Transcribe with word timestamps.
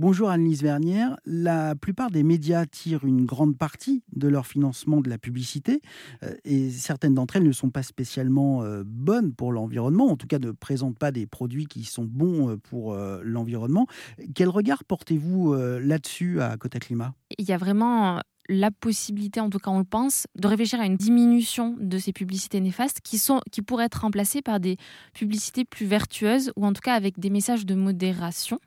Bonjour 0.00 0.30
Annelise 0.30 0.62
Vernière. 0.62 1.18
La 1.26 1.74
plupart 1.74 2.10
des 2.10 2.22
médias 2.22 2.64
tirent 2.64 3.04
une 3.04 3.26
grande 3.26 3.58
partie 3.58 4.02
de 4.12 4.28
leur 4.28 4.46
financement 4.46 5.02
de 5.02 5.10
la 5.10 5.18
publicité 5.18 5.82
euh, 6.22 6.32
et 6.46 6.70
certaines 6.70 7.12
d'entre 7.12 7.36
elles 7.36 7.44
ne 7.44 7.52
sont 7.52 7.68
pas 7.68 7.82
spécialement 7.82 8.62
euh, 8.62 8.82
bonnes 8.86 9.34
pour 9.34 9.52
l'environnement, 9.52 10.06
en 10.06 10.16
tout 10.16 10.26
cas 10.26 10.38
ne 10.38 10.52
présentent 10.52 10.96
pas 10.96 11.12
des 11.12 11.26
produits 11.26 11.66
qui 11.66 11.84
sont 11.84 12.06
bons 12.06 12.48
euh, 12.48 12.56
pour 12.56 12.96
l'environnement. 13.22 13.86
Quel 14.34 14.48
regard 14.48 14.84
portez-vous 14.84 15.52
là-dessus 15.52 16.40
à 16.40 16.56
Cota 16.56 16.78
Climat 16.78 17.12
Il 17.36 17.46
y 17.46 17.52
a 17.52 17.58
vraiment 17.58 18.20
la 18.50 18.72
possibilité, 18.72 19.40
en 19.40 19.48
tout 19.48 19.58
cas 19.58 19.70
on 19.70 19.78
le 19.78 19.84
pense, 19.84 20.26
de 20.36 20.48
réfléchir 20.48 20.80
à 20.80 20.84
une 20.84 20.96
diminution 20.96 21.76
de 21.80 21.98
ces 21.98 22.12
publicités 22.12 22.60
néfastes 22.60 23.00
qui, 23.02 23.16
sont, 23.16 23.40
qui 23.52 23.62
pourraient 23.62 23.86
être 23.86 24.00
remplacées 24.02 24.42
par 24.42 24.58
des 24.58 24.76
publicités 25.14 25.64
plus 25.64 25.86
vertueuses 25.86 26.52
ou 26.56 26.66
en 26.66 26.72
tout 26.72 26.80
cas 26.80 26.94
avec 26.94 27.18
des 27.18 27.30
messages 27.30 27.64
de 27.64 27.74
modération. 27.74 28.58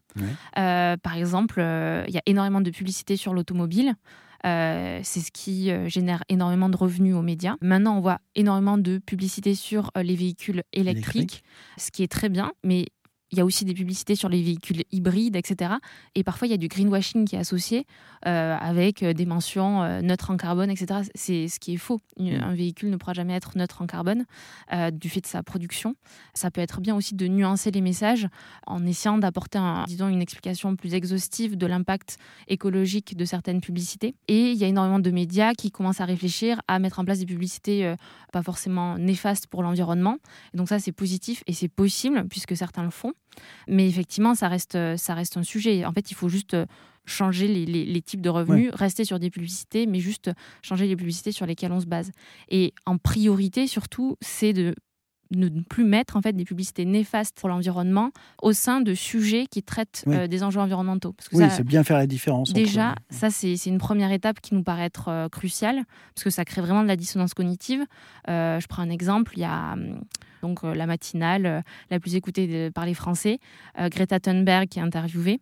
Euh, 0.57 0.95
par 0.97 1.17
exemple, 1.17 1.59
euh, 1.59 2.05
il 2.07 2.13
y 2.13 2.17
a 2.17 2.21
énormément 2.25 2.61
de 2.61 2.71
publicités 2.71 3.17
sur 3.17 3.33
l'automobile. 3.33 3.95
Euh, 4.45 4.99
c'est 5.03 5.19
ce 5.19 5.31
qui 5.31 5.71
génère 5.89 6.23
énormément 6.29 6.69
de 6.69 6.77
revenus 6.77 7.15
aux 7.15 7.21
médias. 7.21 7.55
Maintenant, 7.61 7.97
on 7.97 8.01
voit 8.01 8.19
énormément 8.35 8.77
de 8.77 8.99
publicités 8.99 9.55
sur 9.55 9.91
les 9.95 10.15
véhicules 10.15 10.63
électriques, 10.71 11.43
ce 11.77 11.91
qui 11.91 12.03
est 12.03 12.11
très 12.11 12.29
bien, 12.29 12.53
mais 12.63 12.87
il 13.33 13.37
y 13.37 13.41
a 13.41 13.45
aussi 13.45 13.65
des 13.65 13.73
publicités 13.73 14.15
sur 14.15 14.29
les 14.29 14.43
véhicules 14.43 14.83
hybrides, 14.91 15.35
etc. 15.35 15.73
Et 16.13 16.23
parfois, 16.23 16.47
il 16.47 16.51
y 16.51 16.53
a 16.53 16.57
du 16.57 16.67
greenwashing 16.67 17.25
qui 17.25 17.35
est 17.35 17.39
associé 17.39 17.87
euh, 18.27 18.55
avec 18.59 19.01
euh, 19.01 19.13
des 19.13 19.25
mentions 19.25 19.81
euh, 19.81 20.01
neutres 20.01 20.29
en 20.29 20.37
carbone, 20.37 20.69
etc. 20.69 21.01
C'est 21.15 21.47
ce 21.47 21.59
qui 21.59 21.73
est 21.73 21.77
faux. 21.77 21.99
Mm. 22.19 22.43
Un 22.43 22.53
véhicule 22.53 22.91
ne 22.91 22.95
pourra 22.95 23.13
jamais 23.13 23.33
être 23.33 23.57
neutre 23.57 23.81
en 23.81 23.87
carbone 23.87 24.25
du 24.91 25.09
fait 25.09 25.21
de 25.21 25.25
sa 25.25 25.41
production. 25.41 25.95
Ça 26.33 26.51
peut 26.51 26.61
être 26.61 26.79
bien 26.79 26.95
aussi 26.95 27.15
de 27.15 27.27
nuancer 27.27 27.71
les 27.71 27.81
messages 27.81 28.27
en 28.67 28.85
essayant 28.85 29.17
d'apporter, 29.17 29.59
disons, 29.87 30.07
une 30.07 30.21
explication 30.21 30.75
plus 30.75 30.93
exhaustive 30.93 31.57
de 31.57 31.65
l'impact 31.65 32.17
écologique 32.47 33.15
de 33.17 33.25
certaines 33.25 33.61
publicités. 33.61 34.15
Et 34.27 34.51
il 34.51 34.57
y 34.57 34.63
a 34.63 34.67
énormément 34.67 34.99
de 34.99 35.11
médias 35.11 35.53
qui 35.53 35.71
commencent 35.71 36.01
à 36.01 36.05
réfléchir 36.05 36.61
à 36.67 36.79
mettre 36.79 36.99
en 36.99 37.05
place 37.05 37.19
des 37.19 37.25
publicités 37.25 37.93
pas 38.31 38.43
forcément 38.43 38.97
néfastes 38.97 39.47
pour 39.47 39.63
l'environnement. 39.63 40.17
donc 40.53 40.69
ça, 40.69 40.79
c'est 40.79 40.91
positif 40.91 41.43
et 41.47 41.53
c'est 41.53 41.67
possible 41.67 42.25
puisque 42.29 42.55
certains 42.55 42.83
le 42.83 42.91
font. 42.91 43.13
Mais 43.67 43.87
effectivement, 43.87 44.35
ça 44.35 44.47
reste, 44.47 44.77
ça 44.97 45.13
reste 45.13 45.37
un 45.37 45.43
sujet. 45.43 45.85
En 45.85 45.91
fait, 45.91 46.11
il 46.11 46.15
faut 46.15 46.29
juste 46.29 46.55
changer 47.05 47.47
les, 47.47 48.01
types 48.01 48.21
de 48.21 48.29
revenus, 48.29 48.71
rester 48.73 49.03
sur 49.03 49.19
des 49.19 49.29
publicités, 49.29 49.85
mais 49.85 49.99
juste 49.99 50.31
changer 50.61 50.87
les 50.87 50.95
publicités 50.95 51.31
sur 51.31 51.45
lesquelles 51.45 51.71
on 51.71 51.81
se 51.81 51.85
base. 51.85 52.11
Et 52.49 52.73
en 52.85 52.97
priorité, 52.97 53.67
surtout, 53.67 54.15
c'est 54.21 54.53
de 54.53 54.73
ne 55.31 55.49
plus 55.61 55.83
mettre 55.83 56.15
en 56.15 56.21
fait 56.21 56.33
des 56.33 56.43
publicités 56.45 56.85
néfastes 56.85 57.35
pour 57.39 57.49
l'environnement 57.49 58.11
au 58.41 58.53
sein 58.53 58.81
de 58.81 58.93
sujets 58.93 59.47
qui 59.49 59.63
traitent 59.63 60.03
euh, 60.07 60.27
des 60.27 60.43
enjeux 60.43 60.59
environnementaux. 60.59 61.13
Parce 61.13 61.29
que 61.29 61.37
oui, 61.37 61.45
c'est 61.49 61.63
bien 61.63 61.83
faire 61.83 61.97
la 61.97 62.07
différence. 62.07 62.53
Déjà, 62.53 62.95
ça 63.09 63.29
c'est 63.29 63.55
une 63.65 63.79
première 63.79 64.11
étape 64.11 64.41
qui 64.41 64.53
nous 64.53 64.63
paraît 64.63 64.85
être 64.85 65.07
euh, 65.09 65.29
cruciale 65.29 65.83
parce 66.13 66.23
que 66.23 66.29
ça 66.29 66.45
crée 66.45 66.61
vraiment 66.61 66.83
de 66.83 66.87
la 66.87 66.95
dissonance 66.95 67.33
cognitive. 67.33 67.83
Euh, 68.29 68.59
je 68.59 68.67
prends 68.67 68.83
un 68.83 68.89
exemple, 68.89 69.33
il 69.35 69.41
y 69.41 69.45
a 69.45 69.73
hum, 69.73 70.01
donc 70.43 70.63
euh, 70.63 70.75
la 70.75 70.85
matinale 70.85 71.45
euh, 71.45 71.61
la 71.89 71.99
plus 71.99 72.15
écoutée 72.15 72.69
par 72.71 72.85
les 72.85 72.93
Français, 72.93 73.39
euh, 73.79 73.89
Greta 73.89 74.19
Thunberg 74.19 74.67
qui 74.67 74.77
est 74.77 74.83
interviewée. 74.83 75.39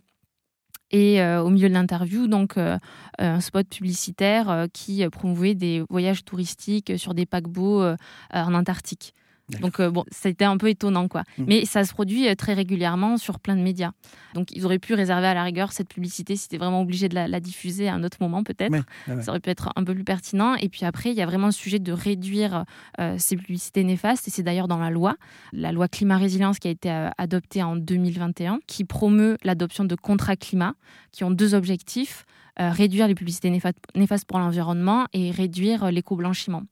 Et 0.94 1.24
au 1.24 1.50
milieu 1.50 1.70
de 1.70 1.74
l'interview, 1.74 2.28
donc 2.28 2.58
un 2.58 3.40
spot 3.40 3.66
publicitaire 3.66 4.68
qui 4.74 5.08
promouvait 5.08 5.56
des 5.56 5.86
voyages 5.90 6.26
touristiques 6.26 6.92
sur 6.98 7.14
des 7.14 7.26
paquebots 7.26 7.96
en 8.34 8.54
Antarctique. 8.54 9.14
Donc 9.60 9.80
euh, 9.80 9.90
bon, 9.90 10.06
c'était 10.12 10.46
un 10.46 10.58
peu 10.58 10.70
étonnant 10.70 11.08
quoi. 11.08 11.24
Mm. 11.38 11.44
Mais 11.48 11.66
ça 11.66 11.84
se 11.84 11.94
produit 11.94 12.28
euh, 12.28 12.36
très 12.36 12.54
régulièrement 12.54 13.18
sur 13.18 13.40
plein 13.40 13.56
de 13.56 13.62
médias. 13.62 13.92
Donc 14.34 14.52
ils 14.52 14.66
auraient 14.66 14.80
pu 14.80 14.94
réserver 14.94 15.28
à 15.28 15.34
la 15.34 15.44
rigueur 15.44 15.72
cette 15.72 15.90
publicité 15.90 16.36
si 16.36 16.44
c'était 16.44 16.58
vraiment 16.58 16.82
obligé 16.82 17.10
de 17.10 17.16
la, 17.16 17.40
diffuser 17.40 17.88
à 17.88 17.96
un 17.96 18.04
autre 18.04 18.18
moment 18.22 18.44
peut-être. 18.44 18.86
Ça 19.22 19.32
aurait 19.32 19.40
pu 19.40 19.50
être 19.50 19.72
un 19.76 19.84
peu 19.84 19.94
plus 19.94 20.04
pertinent. 20.04 20.56
Et 20.56 20.70
puis 20.70 20.86
après, 20.86 21.10
il 21.10 21.16
y 21.16 21.22
a 21.22 21.26
vraiment 21.26 21.48
le 21.48 21.52
sujet 21.52 21.80
de 21.80 21.92
réduire 21.92 22.66
euh, 23.00 23.16
ces 23.18 23.36
publicités 23.36 23.84
néfastes. 23.84 24.28
Et 24.28 24.32
c'est 24.32 24.44
d'ailleurs 24.44 24.68
dans 24.68 24.78
la 24.78 24.90
loi, 24.90 25.16
la 25.52 25.72
loi 25.72 25.88
climat 25.88 26.18
résilience 26.18 26.60
qui 26.60 26.68
a 26.68 26.72
été 26.72 26.90
adoptée 27.18 27.64
en 27.64 27.76
2021, 27.76 28.60
qui 28.68 28.84
promeut 28.86 29.38
l'adoption 29.44 29.86
de 29.86 29.96
contrats 29.96 30.36
climat 30.36 30.76
qui 31.12 31.24
ont 31.24 31.32
deux 31.32 31.56
objectifs 31.56 32.26
réduire 32.58 33.08
les 33.08 33.16
publicités 33.16 33.50
néfastes 33.50 34.26
pour 34.26 34.38
l'environnement 34.38 35.08
et 35.14 35.32
réduire 35.32 35.90
l'éco-blanchiment. 35.90 36.64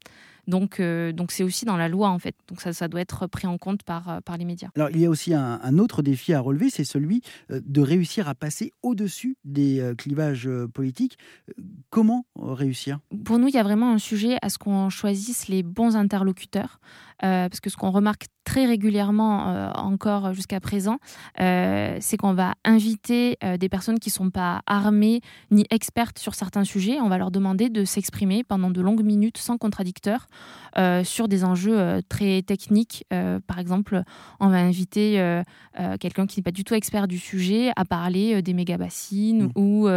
Donc, 0.49 0.79
euh, 0.79 1.11
donc 1.11 1.31
c'est 1.31 1.43
aussi 1.43 1.65
dans 1.65 1.77
la 1.77 1.87
loi 1.87 2.09
en 2.09 2.19
fait. 2.19 2.35
Donc 2.47 2.59
ça, 2.59 2.73
ça 2.73 2.87
doit 2.87 3.01
être 3.01 3.27
pris 3.27 3.47
en 3.47 3.57
compte 3.57 3.83
par, 3.83 4.09
euh, 4.09 4.19
par 4.19 4.35
les 4.37 4.45
médias. 4.45 4.69
Alors 4.75 4.89
il 4.89 4.99
y 4.99 5.05
a 5.05 5.09
aussi 5.09 5.33
un, 5.33 5.77
autre 5.77 6.01
défi 6.01 6.33
à 6.33 6.39
relever, 6.39 6.69
c'est 6.69 6.83
celui 6.83 7.21
euh, 7.51 7.61
de 7.63 7.81
réussir 7.81 8.27
à 8.27 8.35
passer 8.35 8.73
au-dessus 8.81 9.37
des 9.43 9.93
clivages 9.97 10.49
politiques. 10.73 11.17
Comment 11.89 12.25
réussir? 12.35 12.99
Pour 13.23 13.37
nous, 13.37 13.47
il 13.47 13.53
y 13.53 13.57
a 13.57 13.63
vraiment 13.63 13.91
un 13.91 13.99
sujet 13.99 14.37
à 14.41 14.49
ce 14.49 14.57
qu'on 14.57 14.89
choisisse 14.89 15.47
les 15.47 15.61
bons 15.61 15.95
interlocuteurs. 15.95 16.79
parce 17.19 17.59
que 17.59 17.69
ce 17.69 17.77
qu'on 17.77 17.91
remarque 17.91 18.27
très 18.45 18.65
régulièrement 18.65 19.71
encore 19.75 20.33
jusqu'à 20.33 20.59
présent, 20.59 20.97
c'est 21.37 22.17
qu'on 22.17 22.33
va 22.33 22.55
inviter 22.65 23.37
des 23.59 23.69
personnes 23.69 23.99
qui 23.99 24.09
ne 24.09 24.13
sont 24.13 24.29
pas 24.31 24.61
armées 24.65 25.21
ni 25.51 25.65
expertes 25.69 26.17
sur 26.19 26.33
certains 26.33 26.63
sujets. 26.63 26.99
On 27.01 27.09
va 27.09 27.17
leur 27.17 27.31
demander 27.31 27.69
de 27.69 27.85
s'exprimer 27.85 28.43
pendant 28.43 28.71
de 28.71 28.81
longues 28.81 29.03
minutes 29.03 29.37
sans 29.37 29.57
contradicteur 29.57 30.27
euh, 30.77 31.03
sur 31.03 31.27
des 31.27 31.43
enjeux 31.43 31.79
euh, 31.79 32.01
très 32.07 32.41
techniques. 32.41 33.05
Euh, 33.11 33.39
par 33.45 33.59
exemple, 33.59 34.03
on 34.39 34.49
va 34.49 34.57
inviter 34.57 34.99
quelqu'un 35.99 36.27
qui 36.27 36.39
n'est 36.39 36.43
pas 36.43 36.51
du 36.51 36.63
tout 36.63 36.73
expert 36.73 37.07
du 37.07 37.17
sujet 37.17 37.71
à 37.75 37.85
parler 37.85 38.41
des 38.41 38.53
méga-bassines 38.53 39.45
mmh. 39.45 39.51
ou 39.55 39.87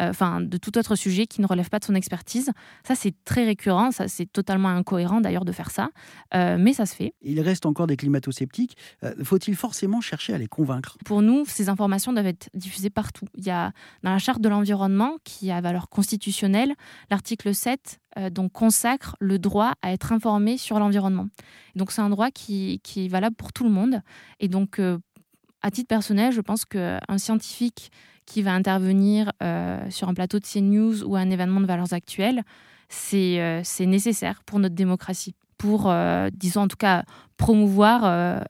enfin 0.00 0.40
de 0.40 0.56
tout 0.56 0.78
autre 0.78 0.94
sujet 0.94 1.26
qui 1.26 1.40
ne 1.40 1.46
relève 1.46 1.68
pas 1.68 1.78
de 1.78 1.84
son 1.84 1.94
expertise. 1.94 2.50
Ça, 2.86 2.94
c'est 2.94 3.14
très 3.24 3.44
récurrent. 3.44 3.90
Ça, 3.90 4.08
c'est 4.08 4.30
totalement 4.30 4.68
incohérent 4.68 5.20
d'ailleurs 5.20 5.44
de 5.44 5.52
faire 5.52 5.70
ça, 5.70 5.88
mais 6.32 6.72
ça 6.72 6.86
se 6.86 6.94
fait. 6.94 7.14
Il 7.22 7.40
reste 7.40 7.66
encore 7.66 7.86
des 7.86 7.96
climato-sceptiques. 7.96 8.76
Faut-il 9.22 9.56
forcément 9.56 10.00
chercher 10.00 10.34
à 10.34 10.38
les 10.38 10.46
convaincre? 10.46 10.96
Pour 11.04 11.22
nous, 11.22 11.44
ces 11.46 11.68
informations 11.68 12.12
doivent 12.12 12.26
être 12.26 12.48
diffusées 12.54 12.90
partout. 12.90 13.26
Il 13.34 13.44
y 13.44 13.50
a 13.50 13.72
dans 14.02 14.10
la 14.10 14.18
charte 14.18 14.40
de 14.40 14.48
l'environnement 14.48 15.16
qui 15.24 15.50
a 15.50 15.60
valeur 15.60 15.88
constitutionnelle, 15.88 16.74
l'article 17.10 17.54
7 17.54 18.00
donc 18.30 18.52
consacre 18.52 19.16
le 19.20 19.38
droit 19.38 19.74
à 19.82 19.92
être 19.92 20.12
informé 20.12 20.56
sur 20.56 20.78
l'environnement. 20.78 21.28
Donc 21.76 21.90
c'est 21.90 22.02
un 22.02 22.10
droit 22.10 22.30
qui, 22.30 22.80
est 22.96 23.08
valable 23.08 23.36
pour 23.36 23.52
tout 23.52 23.64
le 23.64 23.70
monde. 23.70 24.00
Et 24.40 24.48
donc, 24.48 24.78
euh, 24.78 24.98
à 25.62 25.70
titre 25.70 25.88
personnel, 25.88 26.32
je 26.32 26.40
pense 26.40 26.64
qu'un 26.64 27.18
scientifique 27.18 27.90
qui 28.26 28.42
va 28.42 28.52
intervenir 28.52 29.32
euh, 29.42 29.78
sur 29.90 30.08
un 30.08 30.14
plateau 30.14 30.38
de 30.38 30.44
CNews 30.44 31.04
ou 31.04 31.16
un 31.16 31.30
événement 31.30 31.60
de 31.60 31.66
valeurs 31.66 31.92
actuelles, 31.92 32.42
c'est 32.88 33.40
euh, 33.40 33.62
nécessaire 33.80 34.42
pour 34.44 34.58
notre 34.58 34.74
démocratie 34.74 35.34
pour, 35.56 35.90
disons 36.32 36.62
en 36.62 36.68
tout 36.68 36.76
cas, 36.76 37.04
promouvoir, 37.38 38.44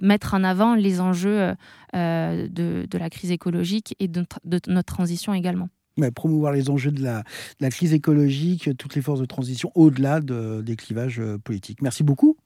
mettre 0.00 0.34
en 0.34 0.44
avant 0.44 0.76
les 0.76 1.00
enjeux 1.00 1.54
de, 1.92 2.98
la 2.98 3.10
crise 3.10 3.32
écologique 3.32 3.96
et 3.98 4.06
de 4.06 4.24
notre 4.44 4.84
transition 4.84 5.34
également 5.34 5.68
promouvoir 6.14 6.52
les 6.52 6.70
enjeux 6.70 6.90
de 6.90 7.02
la, 7.02 7.70
crise 7.70 7.92
écologique, 7.92 8.70
toutes 8.78 8.94
les 8.94 9.02
forces 9.02 9.20
de 9.20 9.26
transition 9.26 9.70
au-delà 9.74 10.20
des 10.20 10.76
clivages 10.76 11.20
euh, 11.20 11.38
politiques. 11.38 11.82
Merci 11.82 12.02
beaucoup. 12.02 12.36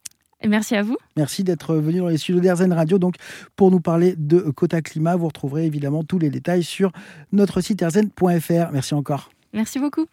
merci 0.47 0.75
à 0.75 0.83
vous. 0.83 0.97
Merci 1.17 1.45
d'être 1.45 1.77
venu 1.77 1.99
dans 1.99 2.09
les 2.09 2.19
studios 2.19 2.41
d'Airzen 2.41 2.73
Radio 2.73 2.99
donc, 2.99 3.17
pour 3.57 3.71
nous 3.71 3.81
parler 3.81 4.15
de 4.17 4.41
Quota 4.41 4.81
Climat. 4.83 5.17
Vous 5.17 5.29
retrouverez 5.29 5.67
évidemment 5.67 6.05
tous 6.05 6.19
les 6.19 6.31
détails 6.31 6.63
sur 6.63 6.93
notre 7.33 7.61
site 7.61 7.83
airzen.fr. 7.83 8.73
Merci 8.73 8.95
encore. 8.95 9.31
Merci 9.53 9.79
beaucoup. 9.79 10.07